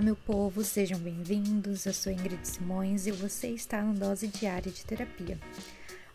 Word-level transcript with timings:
Olá, 0.00 0.06
meu 0.06 0.16
povo, 0.16 0.64
sejam 0.64 0.98
bem-vindos. 0.98 1.84
Eu 1.84 1.92
sou 1.92 2.10
Ingrid 2.10 2.40
Simões 2.48 3.06
e 3.06 3.10
você 3.10 3.48
está 3.48 3.82
no 3.82 3.92
Dose 3.92 4.28
Diária 4.28 4.72
de 4.72 4.82
Terapia. 4.82 5.38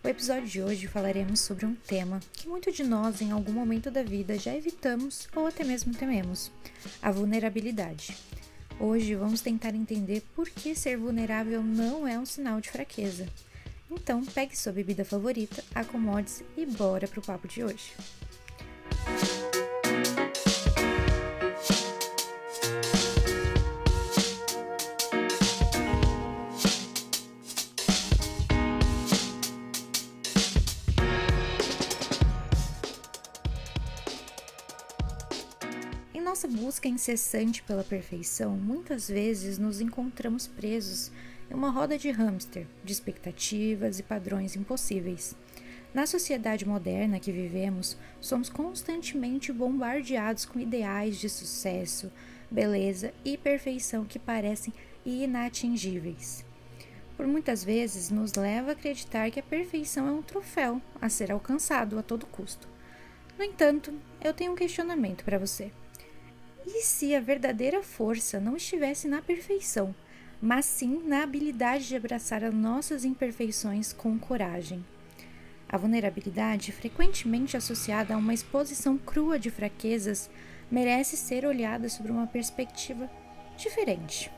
No 0.04 0.10
episódio 0.10 0.48
de 0.48 0.60
hoje 0.60 0.88
falaremos 0.88 1.40
sobre 1.42 1.68
um 1.68 1.76
tema 1.76 2.20
que 2.34 2.48
muito 2.48 2.72
de 2.72 2.84
nós 2.84 3.22
em 3.22 3.32
algum 3.32 3.52
momento 3.52 3.92
da 3.92 4.02
vida 4.02 4.40
já 4.40 4.56
evitamos 4.56 5.28
ou 5.36 5.46
até 5.46 5.64
mesmo 5.64 5.94
tememos: 5.94 6.52
a 7.00 7.12
vulnerabilidade. 7.12 8.18
Hoje 8.80 9.14
vamos 9.14 9.42
tentar 9.42 9.76
entender 9.76 10.24
por 10.36 10.50
que 10.50 10.74
ser 10.74 10.98
vulnerável 10.98 11.62
não 11.62 12.08
é 12.08 12.18
um 12.18 12.26
sinal 12.26 12.60
de 12.60 12.72
fraqueza. 12.72 13.28
Então, 13.92 14.26
pegue 14.26 14.58
sua 14.58 14.74
bebida 14.74 15.06
favorita, 15.06 15.64
acomode-se 15.76 16.44
e 16.58 16.66
bora 16.66 17.08
pro 17.08 17.22
papo 17.22 17.48
de 17.48 17.64
hoje. 17.64 17.94
Nossa 36.36 36.50
busca 36.50 36.90
incessante 36.90 37.64
pela 37.64 37.82
perfeição, 37.82 38.58
muitas 38.58 39.08
vezes 39.08 39.58
nos 39.58 39.80
encontramos 39.80 40.46
presos 40.46 41.10
em 41.50 41.54
uma 41.54 41.70
roda 41.70 41.98
de 41.98 42.12
hamster, 42.12 42.68
de 42.84 42.92
expectativas 42.92 44.00
e 44.00 44.04
padrões 44.04 44.54
impossíveis. 44.54 45.34
Na 45.94 46.06
sociedade 46.06 46.68
moderna 46.68 47.22
que 47.22 47.32
vivemos, 47.32 47.96
somos 48.20 48.50
constantemente 48.50 49.54
bombardeados 49.54 50.44
com 50.44 50.60
ideais 50.60 51.16
de 51.16 51.30
sucesso, 51.30 52.12
beleza 52.52 53.14
e 53.24 53.38
perfeição 53.38 54.04
que 54.04 54.20
parecem 54.20 54.74
inatingíveis. 55.06 56.44
Por 57.16 57.26
muitas 57.26 57.64
vezes 57.64 58.10
nos 58.12 58.34
leva 58.34 58.72
a 58.72 58.74
acreditar 58.74 59.32
que 59.32 59.40
a 59.40 59.44
perfeição 59.44 60.06
é 60.10 60.12
um 60.12 60.22
troféu 60.22 60.82
a 61.02 61.08
ser 61.08 61.32
alcançado 61.32 61.98
a 61.98 62.04
todo 62.04 62.26
custo. 62.26 62.68
No 63.38 63.44
entanto, 63.46 63.94
eu 64.22 64.34
tenho 64.34 64.52
um 64.52 64.56
questionamento 64.56 65.24
para 65.24 65.40
você. 65.40 65.72
E 66.68 66.82
se 66.82 67.14
a 67.14 67.20
verdadeira 67.20 67.84
força 67.84 68.40
não 68.40 68.58
estivesse 68.58 69.08
na 69.08 69.22
perfeição, 69.22 69.94
mas 70.42 70.66
sim 70.66 71.04
na 71.06 71.22
habilidade 71.22 71.88
de 71.88 71.96
abraçar 71.96 72.44
as 72.44 72.54
nossas 72.54 73.06
imperfeições 73.06 73.94
com 73.94 74.18
coragem? 74.18 74.84
A 75.70 75.78
vulnerabilidade, 75.78 76.72
frequentemente 76.72 77.56
associada 77.56 78.16
a 78.16 78.18
uma 78.18 78.34
exposição 78.34 78.98
crua 78.98 79.38
de 79.38 79.52
fraquezas, 79.52 80.28
merece 80.72 81.16
ser 81.16 81.46
olhada 81.46 81.88
sobre 81.88 82.12
uma 82.12 82.26
perspectiva 82.26 83.12
diferente. 83.56 84.32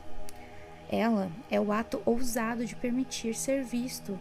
Ela 0.91 1.31
é 1.49 1.61
o 1.61 1.71
ato 1.71 2.01
ousado 2.05 2.65
de 2.65 2.75
permitir 2.75 3.35
ser 3.35 3.63
visto 3.63 4.19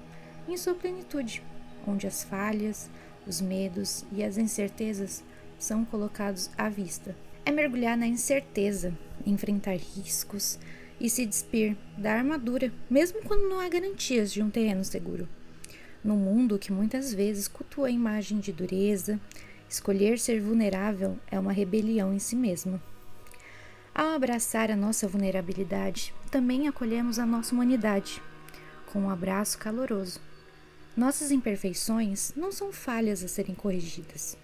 em 0.48 0.56
sua 0.56 0.74
plenitude, 0.74 1.42
onde 1.84 2.06
as 2.06 2.22
falhas, 2.22 2.88
os 3.26 3.41
medos 3.41 4.04
e 4.12 4.22
as 4.22 4.38
incertezas 4.38 5.24
são 5.58 5.84
colocados 5.84 6.50
à 6.56 6.68
vista 6.68 7.16
é 7.47 7.52
mergulhar 7.52 7.97
na 7.97 8.08
incerteza, 8.08 8.92
enfrentar 9.25 9.77
riscos 9.77 10.58
e 11.00 11.08
se 11.08 11.25
despir 11.25 11.77
da 11.97 12.12
armadura, 12.12 12.72
mesmo 12.91 13.22
quando 13.22 13.48
não 13.48 13.61
há 13.61 13.69
garantias 13.69 14.33
de 14.33 14.42
um 14.42 14.50
terreno 14.50 14.84
seguro. 14.84 15.28
No 16.03 16.16
mundo 16.16 16.58
que 16.58 16.72
muitas 16.72 17.14
vezes 17.14 17.47
cultua 17.47 17.86
a 17.86 17.91
imagem 17.91 18.41
de 18.41 18.53
dureza, 18.53 19.20
escolher 19.70 20.19
ser 20.19 20.41
vulnerável 20.41 21.16
é 21.30 21.38
uma 21.38 21.53
rebelião 21.53 22.12
em 22.12 22.19
si 22.19 22.34
mesma. 22.34 22.83
Ao 23.94 24.08
abraçar 24.08 24.69
a 24.69 24.77
nossa 24.77 25.06
vulnerabilidade, 25.06 26.12
também 26.33 26.66
acolhemos 26.66 27.16
a 27.16 27.25
nossa 27.25 27.55
humanidade, 27.55 28.20
com 28.86 29.03
um 29.03 29.10
abraço 29.10 29.56
caloroso. 29.56 30.20
Nossas 30.97 31.31
imperfeições 31.31 32.32
não 32.37 32.50
são 32.50 32.72
falhas 32.72 33.22
a 33.22 33.28
serem 33.28 33.54
corrigidas, 33.54 34.37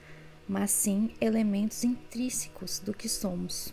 mas 0.53 0.71
sim 0.71 1.11
elementos 1.19 1.83
intrínsecos 1.83 2.79
do 2.79 2.93
que 2.93 3.09
somos. 3.09 3.73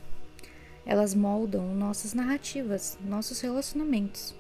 Elas 0.86 1.14
moldam 1.14 1.76
nossas 1.76 2.14
narrativas, 2.14 2.98
nossos 3.04 3.42
relacionamentos 3.42 4.34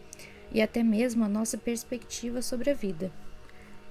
e 0.50 0.61
até 0.61 0.81
mesmo 0.81 1.25
a 1.25 1.27
nossa 1.27 1.57
perspectiva 1.57 2.41
sobre 2.41 2.69
a 2.69 2.73
vida. 2.73 3.11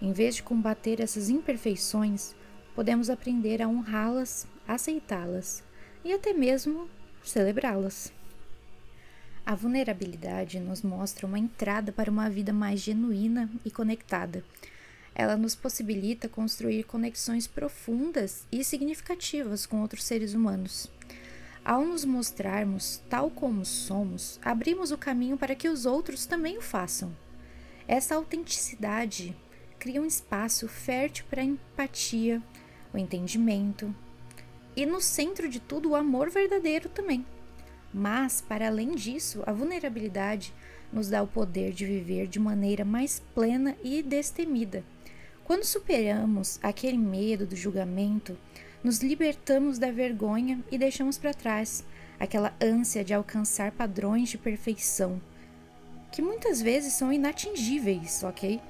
Em 0.00 0.14
vez 0.14 0.36
de 0.36 0.42
combater 0.42 0.98
essas 0.98 1.28
imperfeições, 1.28 2.34
podemos 2.74 3.10
aprender 3.10 3.60
a 3.60 3.68
honrá-las, 3.68 4.46
aceitá-las 4.66 5.62
e 6.02 6.10
até 6.10 6.32
mesmo 6.32 6.88
celebrá-las. 7.22 8.10
A 9.44 9.54
vulnerabilidade 9.54 10.58
nos 10.58 10.80
mostra 10.80 11.26
uma 11.26 11.38
entrada 11.38 11.92
para 11.92 12.10
uma 12.10 12.30
vida 12.30 12.52
mais 12.52 12.80
genuína 12.80 13.50
e 13.62 13.70
conectada 13.70 14.42
ela 15.14 15.36
nos 15.36 15.54
possibilita 15.54 16.28
construir 16.28 16.84
conexões 16.84 17.46
profundas 17.46 18.46
e 18.52 18.62
significativas 18.62 19.66
com 19.66 19.80
outros 19.80 20.04
seres 20.04 20.34
humanos. 20.34 20.90
Ao 21.64 21.84
nos 21.84 22.04
mostrarmos 22.04 23.02
tal 23.10 23.30
como 23.30 23.64
somos, 23.64 24.38
abrimos 24.42 24.90
o 24.90 24.96
caminho 24.96 25.36
para 25.36 25.54
que 25.54 25.68
os 25.68 25.84
outros 25.84 26.24
também 26.24 26.56
o 26.56 26.62
façam. 26.62 27.14
Essa 27.86 28.14
autenticidade 28.14 29.36
cria 29.78 30.00
um 30.00 30.06
espaço 30.06 30.68
fértil 30.68 31.24
para 31.28 31.42
a 31.42 31.44
empatia, 31.44 32.42
o 32.92 32.98
entendimento 32.98 33.94
e, 34.76 34.86
no 34.86 35.00
centro 35.00 35.48
de 35.48 35.60
tudo, 35.60 35.90
o 35.90 35.96
amor 35.96 36.30
verdadeiro 36.30 36.88
também. 36.88 37.26
Mas, 37.92 38.40
para 38.40 38.68
além 38.68 38.94
disso, 38.94 39.42
a 39.44 39.52
vulnerabilidade 39.52 40.54
nos 40.92 41.08
dá 41.08 41.22
o 41.22 41.26
poder 41.26 41.72
de 41.72 41.84
viver 41.84 42.28
de 42.28 42.38
maneira 42.38 42.84
mais 42.84 43.20
plena 43.34 43.76
e 43.82 44.02
destemida 44.02 44.84
quando 45.48 45.64
superamos 45.64 46.60
aquele 46.62 46.98
medo 46.98 47.46
do 47.46 47.56
julgamento, 47.56 48.36
nos 48.84 48.98
libertamos 48.98 49.78
da 49.78 49.90
vergonha 49.90 50.62
e 50.70 50.76
deixamos 50.76 51.16
para 51.16 51.32
trás 51.32 51.86
aquela 52.20 52.52
ânsia 52.60 53.02
de 53.02 53.14
alcançar 53.14 53.72
padrões 53.72 54.28
de 54.28 54.36
perfeição, 54.36 55.18
que 56.12 56.20
muitas 56.20 56.60
vezes 56.60 56.92
são 56.92 57.10
inatingíveis, 57.10 58.22
ok? 58.22 58.60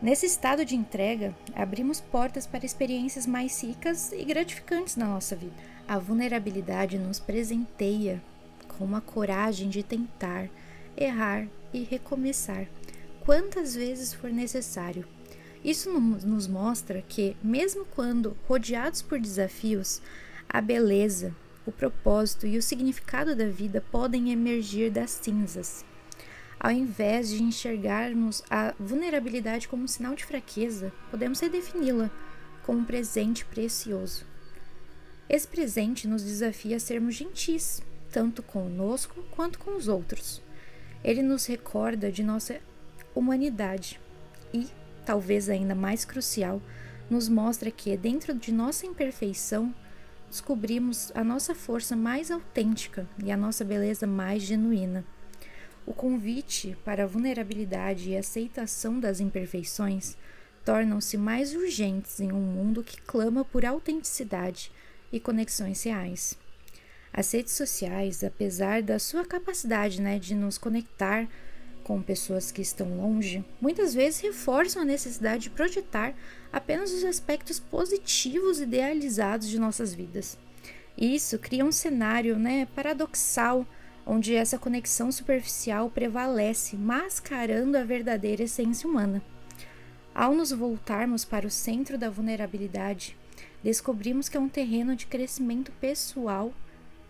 Nesse 0.00 0.24
estado 0.24 0.64
de 0.64 0.76
entrega, 0.76 1.34
abrimos 1.52 2.00
portas 2.00 2.46
para 2.46 2.64
experiências 2.64 3.26
mais 3.26 3.60
ricas 3.60 4.12
e 4.12 4.24
gratificantes 4.24 4.94
na 4.94 5.06
nossa 5.06 5.34
vida. 5.34 5.56
A 5.88 5.98
vulnerabilidade 5.98 6.96
nos 6.96 7.18
presenteia 7.18 8.22
com 8.68 8.84
uma 8.84 9.00
coragem 9.00 9.68
de 9.68 9.82
tentar, 9.82 10.48
errar 10.96 11.48
e 11.72 11.82
recomeçar 11.82 12.68
quantas 13.24 13.74
vezes 13.74 14.14
for 14.14 14.30
necessário 14.30 15.04
isso 15.64 15.92
nos 15.92 16.46
mostra 16.46 17.02
que, 17.06 17.36
mesmo 17.42 17.84
quando 17.84 18.36
rodeados 18.48 19.02
por 19.02 19.20
desafios, 19.20 20.00
a 20.48 20.60
beleza, 20.60 21.34
o 21.66 21.72
propósito 21.72 22.46
e 22.46 22.56
o 22.56 22.62
significado 22.62 23.36
da 23.36 23.46
vida 23.46 23.84
podem 23.90 24.32
emergir 24.32 24.90
das 24.90 25.10
cinzas. 25.10 25.84
Ao 26.58 26.70
invés 26.70 27.28
de 27.30 27.42
enxergarmos 27.42 28.42
a 28.50 28.74
vulnerabilidade 28.78 29.68
como 29.68 29.84
um 29.84 29.88
sinal 29.88 30.14
de 30.14 30.24
fraqueza, 30.24 30.92
podemos 31.10 31.40
redefini-la 31.40 32.10
como 32.64 32.80
um 32.80 32.84
presente 32.84 33.44
precioso. 33.44 34.26
Esse 35.28 35.46
presente 35.46 36.08
nos 36.08 36.22
desafia 36.22 36.76
a 36.76 36.80
sermos 36.80 37.14
gentis, 37.14 37.82
tanto 38.10 38.42
conosco 38.42 39.22
quanto 39.30 39.58
com 39.58 39.76
os 39.76 39.88
outros. 39.88 40.42
Ele 41.04 41.22
nos 41.22 41.46
recorda 41.46 42.10
de 42.10 42.22
nossa 42.22 42.60
humanidade 43.14 44.00
e 44.52 44.66
talvez 45.04 45.48
ainda 45.48 45.74
mais 45.74 46.04
crucial, 46.04 46.60
nos 47.08 47.28
mostra 47.28 47.70
que, 47.70 47.96
dentro 47.96 48.32
de 48.34 48.52
nossa 48.52 48.86
imperfeição, 48.86 49.74
descobrimos 50.28 51.10
a 51.14 51.24
nossa 51.24 51.54
força 51.54 51.96
mais 51.96 52.30
autêntica 52.30 53.08
e 53.22 53.32
a 53.32 53.36
nossa 53.36 53.64
beleza 53.64 54.06
mais 54.06 54.42
genuína. 54.42 55.04
O 55.84 55.92
convite 55.92 56.76
para 56.84 57.04
a 57.04 57.06
vulnerabilidade 57.06 58.10
e 58.10 58.16
aceitação 58.16 59.00
das 59.00 59.18
imperfeições 59.18 60.16
tornam-se 60.64 61.16
mais 61.16 61.54
urgentes 61.54 62.20
em 62.20 62.30
um 62.30 62.40
mundo 62.40 62.84
que 62.84 63.00
clama 63.00 63.44
por 63.44 63.64
autenticidade 63.64 64.70
e 65.12 65.18
conexões 65.18 65.82
reais. 65.82 66.38
As 67.12 67.32
redes 67.32 67.54
sociais, 67.54 68.22
apesar 68.22 68.82
da 68.82 68.98
sua 68.98 69.24
capacidade 69.24 70.00
né, 70.00 70.18
de 70.18 70.34
nos 70.34 70.58
conectar 70.58 71.28
com 71.90 72.00
pessoas 72.00 72.52
que 72.52 72.62
estão 72.62 72.98
longe, 72.98 73.44
muitas 73.60 73.92
vezes 73.92 74.20
reforçam 74.20 74.80
a 74.80 74.84
necessidade 74.84 75.42
de 75.42 75.50
projetar 75.50 76.14
apenas 76.52 76.92
os 76.92 77.02
aspectos 77.02 77.58
positivos 77.58 78.60
idealizados 78.60 79.48
de 79.48 79.58
nossas 79.58 79.92
vidas. 79.92 80.38
Isso 80.96 81.36
cria 81.36 81.64
um 81.64 81.72
cenário 81.72 82.38
né, 82.38 82.68
paradoxal 82.76 83.66
onde 84.06 84.36
essa 84.36 84.56
conexão 84.56 85.10
superficial 85.10 85.90
prevalece, 85.90 86.76
mascarando 86.76 87.76
a 87.76 87.82
verdadeira 87.82 88.44
essência 88.44 88.88
humana. 88.88 89.20
Ao 90.14 90.32
nos 90.32 90.52
voltarmos 90.52 91.24
para 91.24 91.44
o 91.44 91.50
centro 91.50 91.98
da 91.98 92.08
vulnerabilidade, 92.08 93.16
descobrimos 93.64 94.28
que 94.28 94.36
é 94.36 94.40
um 94.40 94.48
terreno 94.48 94.94
de 94.94 95.06
crescimento 95.06 95.72
pessoal 95.80 96.52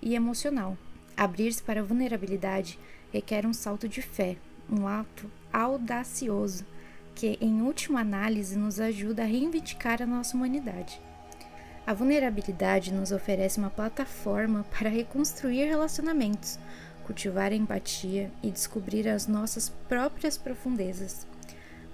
e 0.00 0.14
emocional. 0.14 0.74
Abrir-se 1.14 1.62
para 1.62 1.80
a 1.80 1.84
vulnerabilidade 1.84 2.78
requer 3.12 3.44
um 3.44 3.52
salto 3.52 3.86
de 3.86 4.00
fé, 4.00 4.38
um 4.70 4.86
ato 4.86 5.30
audacioso 5.52 6.64
que, 7.14 7.36
em 7.40 7.62
última 7.62 8.00
análise, 8.00 8.56
nos 8.56 8.80
ajuda 8.80 9.22
a 9.22 9.26
reivindicar 9.26 10.00
a 10.00 10.06
nossa 10.06 10.36
humanidade. 10.36 11.00
A 11.86 11.92
vulnerabilidade 11.92 12.92
nos 12.92 13.10
oferece 13.10 13.58
uma 13.58 13.70
plataforma 13.70 14.64
para 14.78 14.88
reconstruir 14.88 15.64
relacionamentos, 15.64 16.58
cultivar 17.04 17.52
a 17.52 17.56
empatia 17.56 18.30
e 18.42 18.50
descobrir 18.50 19.08
as 19.08 19.26
nossas 19.26 19.70
próprias 19.88 20.38
profundezas. 20.38 21.26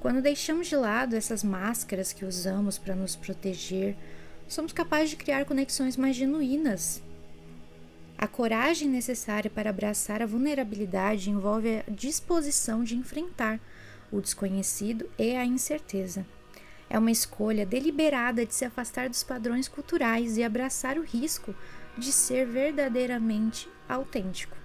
Quando 0.00 0.20
deixamos 0.20 0.66
de 0.66 0.76
lado 0.76 1.16
essas 1.16 1.42
máscaras 1.42 2.12
que 2.12 2.24
usamos 2.24 2.76
para 2.78 2.94
nos 2.94 3.16
proteger, 3.16 3.96
somos 4.46 4.72
capazes 4.72 5.10
de 5.10 5.16
criar 5.16 5.44
conexões 5.44 5.96
mais 5.96 6.14
genuínas. 6.14 7.02
A 8.18 8.26
coragem 8.26 8.88
necessária 8.88 9.50
para 9.50 9.68
abraçar 9.68 10.22
a 10.22 10.26
vulnerabilidade 10.26 11.30
envolve 11.30 11.82
a 11.86 11.90
disposição 11.90 12.82
de 12.82 12.96
enfrentar 12.96 13.60
o 14.10 14.22
desconhecido 14.22 15.08
e 15.18 15.36
a 15.36 15.44
incerteza. 15.44 16.24
É 16.88 16.98
uma 16.98 17.10
escolha 17.10 17.66
deliberada 17.66 18.46
de 18.46 18.54
se 18.54 18.64
afastar 18.64 19.10
dos 19.10 19.22
padrões 19.22 19.68
culturais 19.68 20.38
e 20.38 20.44
abraçar 20.44 20.96
o 20.96 21.02
risco 21.02 21.54
de 21.98 22.10
ser 22.10 22.46
verdadeiramente 22.46 23.68
autêntico. 23.86 24.56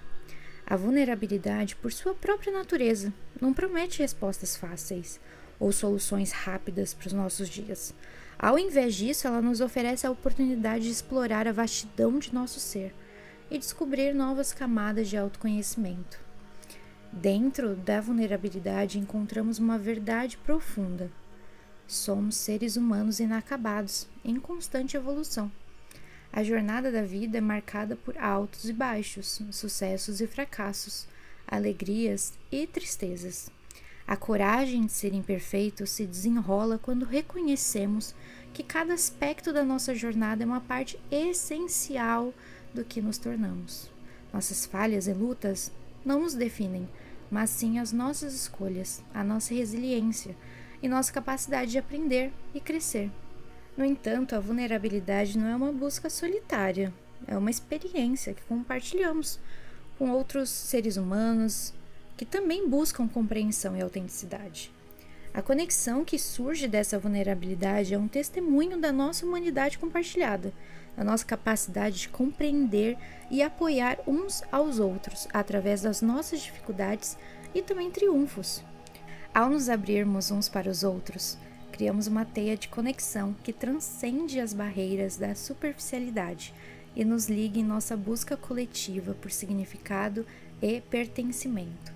A 0.64 0.74
vulnerabilidade, 0.74 1.76
por 1.76 1.92
sua 1.92 2.14
própria 2.14 2.52
natureza, 2.52 3.12
não 3.38 3.52
promete 3.52 4.00
respostas 4.00 4.56
fáceis 4.56 5.20
ou 5.60 5.72
soluções 5.72 6.32
rápidas 6.32 6.94
para 6.94 7.08
os 7.08 7.12
nossos 7.12 7.50
dias. 7.50 7.92
Ao 8.38 8.58
invés 8.58 8.94
disso, 8.94 9.26
ela 9.26 9.42
nos 9.42 9.60
oferece 9.60 10.06
a 10.06 10.10
oportunidade 10.10 10.84
de 10.84 10.90
explorar 10.90 11.46
a 11.46 11.52
vastidão 11.52 12.18
de 12.18 12.32
nosso 12.32 12.58
ser 12.58 12.94
e 13.52 13.58
descobrir 13.58 14.14
novas 14.14 14.50
camadas 14.54 15.10
de 15.10 15.16
autoconhecimento. 15.18 16.18
Dentro 17.12 17.76
da 17.76 18.00
vulnerabilidade 18.00 18.98
encontramos 18.98 19.58
uma 19.58 19.76
verdade 19.76 20.38
profunda. 20.38 21.10
Somos 21.86 22.34
seres 22.36 22.78
humanos 22.78 23.20
inacabados, 23.20 24.08
em 24.24 24.40
constante 24.40 24.96
evolução. 24.96 25.52
A 26.32 26.42
jornada 26.42 26.90
da 26.90 27.02
vida 27.02 27.36
é 27.36 27.40
marcada 27.42 27.94
por 27.94 28.16
altos 28.16 28.64
e 28.64 28.72
baixos, 28.72 29.42
sucessos 29.50 30.22
e 30.22 30.26
fracassos, 30.26 31.06
alegrias 31.46 32.32
e 32.50 32.66
tristezas. 32.66 33.50
A 34.06 34.16
coragem 34.16 34.86
de 34.86 34.92
ser 34.92 35.12
imperfeito 35.12 35.86
se 35.86 36.06
desenrola 36.06 36.78
quando 36.78 37.04
reconhecemos 37.04 38.14
que 38.54 38.62
cada 38.62 38.94
aspecto 38.94 39.52
da 39.52 39.62
nossa 39.62 39.94
jornada 39.94 40.42
é 40.42 40.46
uma 40.46 40.62
parte 40.62 40.98
essencial 41.10 42.32
do 42.74 42.84
que 42.84 43.02
nos 43.02 43.18
tornamos. 43.18 43.90
Nossas 44.32 44.66
falhas 44.66 45.06
e 45.06 45.12
lutas 45.12 45.70
não 46.04 46.20
nos 46.20 46.34
definem, 46.34 46.88
mas 47.30 47.50
sim 47.50 47.78
as 47.78 47.92
nossas 47.92 48.34
escolhas, 48.34 49.02
a 49.14 49.22
nossa 49.22 49.54
resiliência 49.54 50.36
e 50.82 50.88
nossa 50.88 51.12
capacidade 51.12 51.70
de 51.70 51.78
aprender 51.78 52.32
e 52.54 52.60
crescer. 52.60 53.10
No 53.76 53.84
entanto, 53.84 54.34
a 54.34 54.40
vulnerabilidade 54.40 55.38
não 55.38 55.46
é 55.46 55.56
uma 55.56 55.72
busca 55.72 56.10
solitária, 56.10 56.92
é 57.26 57.36
uma 57.36 57.50
experiência 57.50 58.34
que 58.34 58.42
compartilhamos 58.42 59.38
com 59.98 60.10
outros 60.10 60.50
seres 60.50 60.96
humanos 60.96 61.72
que 62.16 62.24
também 62.24 62.68
buscam 62.68 63.08
compreensão 63.08 63.76
e 63.76 63.82
autenticidade. 63.82 64.70
A 65.34 65.40
conexão 65.40 66.04
que 66.04 66.18
surge 66.18 66.68
dessa 66.68 66.98
vulnerabilidade 66.98 67.94
é 67.94 67.98
um 67.98 68.06
testemunho 68.06 68.78
da 68.78 68.92
nossa 68.92 69.24
humanidade 69.24 69.78
compartilhada, 69.78 70.52
da 70.96 71.04
nossa 71.04 71.24
capacidade 71.24 72.00
de 72.00 72.08
compreender 72.08 72.98
e 73.30 73.42
apoiar 73.42 73.98
uns 74.06 74.42
aos 74.52 74.78
outros 74.78 75.26
através 75.32 75.82
das 75.82 76.02
nossas 76.02 76.40
dificuldades 76.40 77.16
e 77.54 77.62
também 77.62 77.90
triunfos. 77.90 78.62
Ao 79.34 79.48
nos 79.48 79.68
abrirmos 79.68 80.30
uns 80.30 80.48
para 80.48 80.70
os 80.70 80.84
outros, 80.84 81.38
criamos 81.72 82.06
uma 82.06 82.24
teia 82.24 82.56
de 82.56 82.68
conexão 82.68 83.34
que 83.42 83.52
transcende 83.52 84.38
as 84.38 84.52
barreiras 84.52 85.16
da 85.16 85.34
superficialidade 85.34 86.52
e 86.94 87.04
nos 87.04 87.28
liga 87.28 87.58
em 87.58 87.64
nossa 87.64 87.96
busca 87.96 88.36
coletiva 88.36 89.14
por 89.14 89.30
significado 89.30 90.26
e 90.60 90.80
pertencimento. 90.82 91.92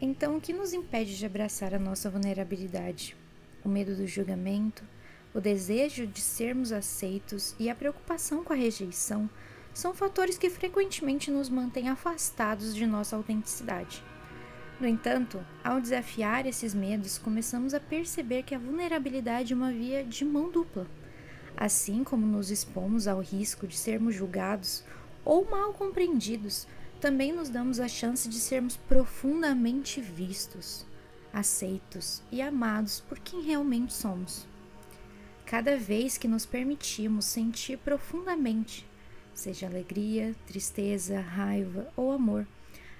Então, 0.00 0.36
o 0.36 0.40
que 0.40 0.52
nos 0.52 0.72
impede 0.72 1.16
de 1.16 1.24
abraçar 1.24 1.72
a 1.72 1.78
nossa 1.78 2.10
vulnerabilidade? 2.10 3.16
O 3.64 3.68
medo 3.68 3.94
do 3.94 4.06
julgamento, 4.06 4.82
o 5.34 5.40
desejo 5.40 6.06
de 6.06 6.20
sermos 6.20 6.70
aceitos 6.70 7.56
e 7.58 7.68
a 7.68 7.74
preocupação 7.74 8.44
com 8.44 8.52
a 8.52 8.56
rejeição 8.56 9.28
são 9.74 9.92
fatores 9.92 10.38
que 10.38 10.48
frequentemente 10.48 11.28
nos 11.28 11.48
mantêm 11.48 11.88
afastados 11.88 12.72
de 12.72 12.86
nossa 12.86 13.16
autenticidade. 13.16 14.00
No 14.80 14.86
entanto, 14.86 15.44
ao 15.64 15.80
desafiar 15.80 16.46
esses 16.46 16.72
medos, 16.72 17.18
começamos 17.18 17.74
a 17.74 17.80
perceber 17.80 18.44
que 18.44 18.54
a 18.54 18.58
vulnerabilidade 18.58 19.52
é 19.52 19.56
uma 19.56 19.72
via 19.72 20.04
de 20.04 20.24
mão 20.24 20.50
dupla. 20.50 20.86
Assim 21.56 22.04
como 22.04 22.24
nos 22.24 22.52
expomos 22.52 23.08
ao 23.08 23.20
risco 23.20 23.66
de 23.66 23.76
sermos 23.76 24.14
julgados 24.14 24.84
ou 25.24 25.44
mal 25.50 25.72
compreendidos, 25.72 26.68
também 27.00 27.32
nos 27.32 27.48
damos 27.48 27.80
a 27.80 27.88
chance 27.88 28.28
de 28.28 28.38
sermos 28.38 28.76
profundamente 28.76 30.00
vistos, 30.00 30.86
aceitos 31.32 32.22
e 32.30 32.40
amados 32.40 33.00
por 33.00 33.18
quem 33.18 33.42
realmente 33.42 33.92
somos. 33.92 34.53
Cada 35.46 35.76
vez 35.76 36.16
que 36.16 36.26
nos 36.26 36.46
permitimos 36.46 37.24
sentir 37.26 37.78
profundamente, 37.78 38.86
seja 39.34 39.66
alegria, 39.66 40.34
tristeza, 40.46 41.20
raiva 41.20 41.88
ou 41.96 42.12
amor, 42.12 42.46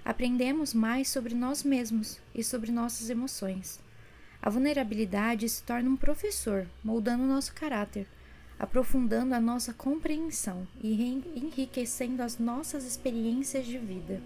aprendemos 0.05 0.75
mais 0.75 1.09
sobre 1.09 1.35
nós 1.35 1.63
mesmos 1.63 2.21
e 2.35 2.45
sobre 2.45 2.71
nossas 2.71 3.11
emoções. 3.11 3.81
A 4.43 4.51
vulnerabilidade 4.51 5.49
se 5.49 5.63
torna 5.63 5.89
um 5.89 5.97
professor, 5.97 6.67
moldando 6.83 7.25
nosso 7.25 7.55
caráter 7.55 8.07
aprofundando 8.59 9.35
a 9.35 9.41
nossa 9.41 9.73
compreensão 9.73 10.67
e 10.81 11.23
enriquecendo 11.37 12.23
as 12.23 12.39
nossas 12.39 12.85
experiências 12.85 13.67
de 13.67 13.79
vida. 13.79 14.23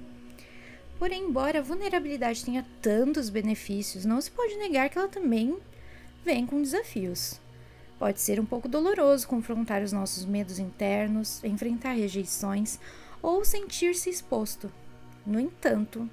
Porém, 0.98 1.24
embora 1.24 1.60
a 1.60 1.62
vulnerabilidade 1.62 2.44
tenha 2.44 2.66
tantos 2.82 3.30
benefícios, 3.30 4.04
não 4.04 4.20
se 4.20 4.30
pode 4.30 4.56
negar 4.56 4.88
que 4.88 4.98
ela 4.98 5.08
também 5.08 5.56
vem 6.24 6.44
com 6.44 6.60
desafios. 6.60 7.40
Pode 7.98 8.20
ser 8.20 8.38
um 8.38 8.44
pouco 8.44 8.68
doloroso 8.68 9.26
confrontar 9.26 9.82
os 9.82 9.92
nossos 9.92 10.24
medos 10.24 10.58
internos, 10.58 11.42
enfrentar 11.42 11.92
rejeições 11.92 12.78
ou 13.20 13.44
sentir-se 13.44 14.08
exposto. 14.08 14.72
No 15.26 15.40
entanto, 15.40 16.08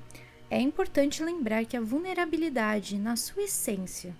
é 0.49 0.59
importante 0.59 1.23
lembrar 1.23 1.63
que 1.65 1.77
a 1.77 1.81
vulnerabilidade, 1.81 2.97
na 2.97 3.15
sua 3.15 3.43
essência, 3.43 4.15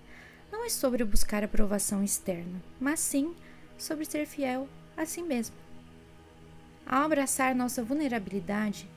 não 0.50 0.64
é 0.64 0.68
sobre 0.68 1.04
buscar 1.04 1.42
aprovação 1.42 2.04
externa, 2.04 2.62
mas 2.80 3.00
sim 3.00 3.34
sobre 3.76 4.04
ser 4.04 4.26
fiel 4.26 4.68
a 4.96 5.04
si 5.04 5.20
mesmo. 5.20 5.56
Ao 6.86 7.02
abraçar 7.02 7.52
nossa 7.52 7.82
vulnerabilidade, 7.82 8.88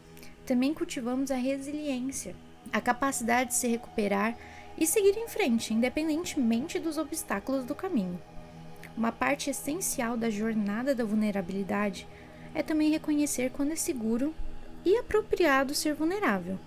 também 0.45 0.75
cultivamos 0.75 1.31
a 1.31 1.35
resiliência, 1.35 2.35
a 2.71 2.79
capacidade 2.79 3.49
de 3.49 3.55
se 3.55 3.67
recuperar 3.67 4.37
e 4.77 4.85
seguir 4.85 5.17
em 5.17 5.27
frente, 5.27 5.73
independentemente 5.73 6.77
dos 6.77 6.99
obstáculos 6.99 7.65
do 7.65 7.73
caminho. 7.73 8.19
Uma 8.99 9.13
parte 9.13 9.49
essencial 9.49 10.17
da 10.17 10.29
jornada 10.29 10.93
da 10.93 11.05
vulnerabilidade 11.05 12.05
é 12.53 12.61
também 12.61 12.91
reconhecer 12.91 13.49
quando 13.49 13.71
é 13.71 13.75
seguro 13.77 14.35
e 14.83 14.97
apropriado 14.97 15.73
ser 15.73 15.93
vulnerável. 15.93 16.59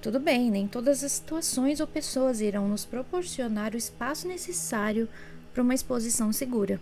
Tudo 0.00 0.20
bem, 0.20 0.48
nem 0.48 0.68
todas 0.68 1.02
as 1.02 1.10
situações 1.10 1.80
ou 1.80 1.88
pessoas 1.88 2.40
irão 2.40 2.68
nos 2.68 2.84
proporcionar 2.84 3.74
o 3.74 3.76
espaço 3.76 4.28
necessário 4.28 5.08
para 5.52 5.64
uma 5.64 5.74
exposição 5.74 6.32
segura. 6.32 6.80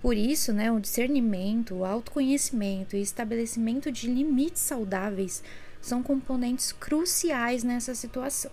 Por 0.00 0.16
isso, 0.16 0.52
né, 0.52 0.70
o 0.70 0.78
discernimento, 0.78 1.74
o 1.74 1.84
autoconhecimento 1.84 2.94
e 2.94 3.02
estabelecimento 3.02 3.90
de 3.90 4.06
limites 4.06 4.62
saudáveis 4.62 5.42
são 5.80 6.00
componentes 6.00 6.70
cruciais 6.70 7.64
nessa 7.64 7.92
situação. 7.92 8.52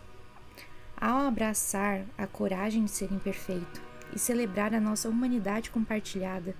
Ao 0.97 1.27
abraçar 1.27 2.05
a 2.17 2.25
coragem 2.25 2.85
de 2.85 2.91
ser 2.91 3.11
imperfeito 3.11 3.90
e 4.13 4.19
celebrar 4.19 4.73
a 4.73 4.79
nossa 4.79 5.09
humanidade 5.09 5.69
compartilhada, 5.69 6.55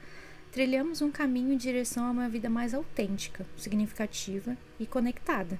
trilhamos 0.51 1.01
um 1.01 1.11
caminho 1.11 1.53
em 1.53 1.57
direção 1.57 2.05
a 2.05 2.11
uma 2.11 2.29
vida 2.29 2.49
mais 2.49 2.73
autêntica, 2.73 3.45
significativa 3.57 4.57
e 4.79 4.85
conectada. 4.85 5.59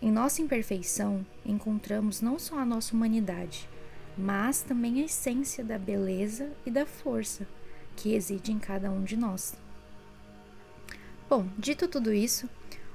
Em 0.00 0.10
nossa 0.10 0.42
imperfeição, 0.42 1.24
encontramos 1.44 2.20
não 2.20 2.38
só 2.38 2.58
a 2.58 2.64
nossa 2.64 2.94
humanidade, 2.94 3.68
mas 4.16 4.62
também 4.62 5.02
a 5.02 5.04
essência 5.04 5.64
da 5.64 5.78
beleza 5.78 6.50
e 6.64 6.70
da 6.70 6.86
força 6.86 7.46
que 7.94 8.10
reside 8.10 8.52
em 8.52 8.58
cada 8.58 8.90
um 8.90 9.02
de 9.02 9.16
nós. 9.16 9.56
Bom, 11.28 11.48
dito 11.58 11.88
tudo 11.88 12.12
isso, 12.12 12.48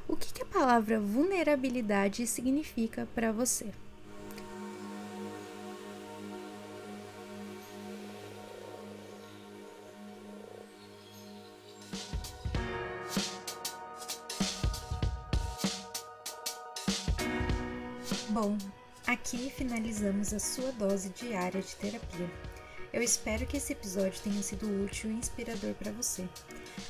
o 0.08 0.16
que, 0.16 0.42
a 0.42 0.46
palavra 0.46 1.00
vulnerabilidade 1.00 2.26
significa 2.28 3.08
para 3.14 3.32
você? 3.32 3.68
Bom, 18.42 18.58
aqui 19.06 19.52
finalizamos 19.52 20.34
a 20.34 20.40
sua 20.40 20.72
dose 20.72 21.10
diária 21.10 21.62
de 21.62 21.76
terapia. 21.76 22.28
Eu 22.92 23.04
espero 23.04 23.46
que 23.46 23.58
esse 23.58 23.72
episódio 23.72 24.20
tenha 24.24 24.42
sido 24.42 24.84
útil 24.84 25.12
e 25.12 25.14
inspirador 25.14 25.76
para 25.76 25.92
você. 25.92 26.28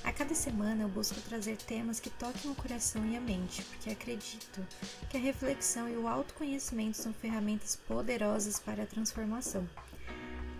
A 0.01 0.13
cada 0.13 0.33
semana 0.33 0.83
eu 0.83 0.87
busco 0.87 1.19
trazer 1.19 1.57
temas 1.57 1.99
que 1.99 2.09
toquem 2.09 2.49
o 2.49 2.55
coração 2.55 3.05
e 3.05 3.17
a 3.17 3.19
mente, 3.19 3.63
porque 3.63 3.89
acredito 3.89 4.65
que 5.09 5.17
a 5.17 5.19
reflexão 5.19 5.89
e 5.89 5.97
o 5.97 6.07
autoconhecimento 6.07 6.95
são 6.95 7.11
ferramentas 7.11 7.75
poderosas 7.75 8.57
para 8.57 8.83
a 8.83 8.87
transformação. 8.87 9.67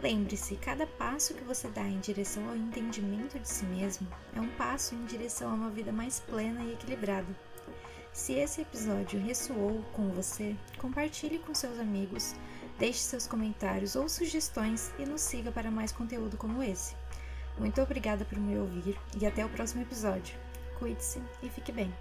Lembre-se, 0.03 0.57
cada 0.57 0.85
passo 0.85 1.33
que 1.33 1.43
você 1.45 1.69
dá 1.69 1.87
em 1.87 2.01
direção 2.01 2.49
ao 2.49 2.57
entendimento 2.57 3.39
de 3.39 3.47
si 3.47 3.63
mesmo 3.63 4.05
é 4.35 4.41
um 4.41 4.49
passo 4.57 4.93
em 4.93 5.05
direção 5.05 5.51
a 5.51 5.53
uma 5.53 5.69
vida 5.69 5.93
mais 5.93 6.19
plena 6.19 6.61
e 6.65 6.73
equilibrada. 6.73 7.33
Se 8.13 8.33
esse 8.33 8.61
episódio 8.61 9.19
ressoou 9.19 9.81
com 9.93 10.09
você, 10.09 10.55
compartilhe 10.77 11.39
com 11.39 11.55
seus 11.55 11.79
amigos, 11.79 12.35
deixe 12.77 12.99
seus 12.99 13.25
comentários 13.25 13.95
ou 13.95 14.09
sugestões 14.09 14.91
e 14.99 15.05
nos 15.05 15.21
siga 15.21 15.49
para 15.49 15.71
mais 15.71 15.93
conteúdo 15.93 16.35
como 16.35 16.61
esse. 16.61 16.93
Muito 17.57 17.81
obrigada 17.81 18.25
por 18.25 18.37
me 18.37 18.57
ouvir 18.57 18.99
e 19.19 19.25
até 19.25 19.45
o 19.45 19.49
próximo 19.49 19.83
episódio. 19.83 20.37
Cuide-se 20.77 21.21
e 21.41 21.49
fique 21.49 21.71
bem. 21.71 21.93